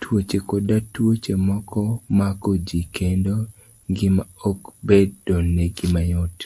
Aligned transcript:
Tuoche 0.00 0.38
koda 0.48 0.76
tuoche 0.92 1.32
moko 1.48 1.80
mako 2.18 2.50
ji, 2.66 2.80
kendo 2.96 3.34
ngima 3.90 4.22
ok 4.48 4.60
bedonegi 4.86 5.86
mayot. 5.94 6.36